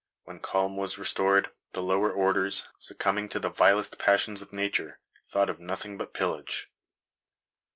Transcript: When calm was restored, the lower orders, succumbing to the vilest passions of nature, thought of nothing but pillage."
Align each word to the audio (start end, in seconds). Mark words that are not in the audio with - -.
When 0.23 0.39
calm 0.39 0.77
was 0.77 0.97
restored, 0.97 1.51
the 1.73 1.83
lower 1.83 2.11
orders, 2.11 2.67
succumbing 2.79 3.29
to 3.29 3.39
the 3.39 3.51
vilest 3.51 3.99
passions 3.99 4.41
of 4.41 4.51
nature, 4.51 4.99
thought 5.27 5.47
of 5.51 5.59
nothing 5.59 5.95
but 5.95 6.11
pillage." 6.11 6.71